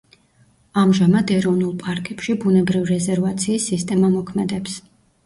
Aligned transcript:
ამჟამად, 0.83 1.33
ეროვნულ 1.35 1.75
პარკებში, 1.83 2.35
ბუნებრივ 2.45 2.89
რეზერვაციის 2.93 3.69
სისტემა 3.73 4.11
მოქმედებს. 4.15 4.81